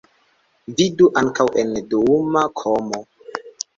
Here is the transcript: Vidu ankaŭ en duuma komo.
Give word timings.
Vidu 0.79 1.09
ankaŭ 1.21 1.47
en 1.65 1.75
duuma 1.91 2.43
komo. 2.63 3.03